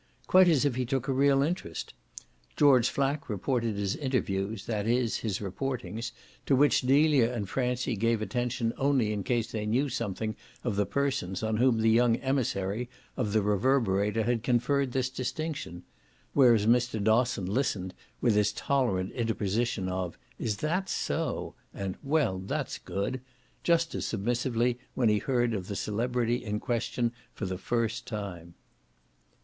quite 0.25 0.47
as 0.47 0.65
if 0.65 0.73
he 0.73 0.83
took 0.83 1.07
a 1.07 1.13
real 1.13 1.43
interest. 1.43 1.93
George 2.55 2.89
Flack 2.89 3.29
reported 3.29 3.75
his 3.75 3.95
interviews, 3.95 4.65
that 4.65 4.87
is 4.87 5.17
his 5.17 5.37
reportings, 5.39 6.11
to 6.47 6.55
which 6.55 6.81
Delia 6.81 7.31
and 7.31 7.47
Francie 7.47 7.95
gave 7.95 8.19
attention 8.19 8.73
only 8.79 9.13
in 9.13 9.23
case 9.23 9.51
they 9.51 9.67
knew 9.67 9.89
something 9.89 10.35
of 10.63 10.75
the 10.75 10.87
persons 10.87 11.43
on 11.43 11.57
whom 11.57 11.77
the 11.79 11.89
young 11.91 12.15
emissary 12.15 12.89
of 13.15 13.31
the 13.31 13.43
Reverberator 13.43 14.23
had 14.23 14.41
conferred 14.41 14.91
this 14.91 15.07
distinction; 15.07 15.83
whereas 16.33 16.65
Mr. 16.65 16.99
Dosson 16.99 17.45
listened, 17.45 17.93
with 18.21 18.33
his 18.33 18.51
tolerant 18.53 19.11
interposition 19.11 19.87
of 19.87 20.17
"Is 20.39 20.57
that 20.57 20.89
so?" 20.89 21.53
and 21.75 21.95
"Well, 22.01 22.39
that's 22.39 22.79
good," 22.79 23.21
just 23.63 23.93
as 23.93 24.07
submissively 24.07 24.79
when 24.95 25.09
he 25.09 25.19
heard 25.19 25.53
of 25.53 25.67
the 25.67 25.75
celebrity 25.75 26.43
in 26.43 26.59
question 26.59 27.11
for 27.35 27.45
the 27.45 27.59
first 27.59 28.07
time. 28.07 28.55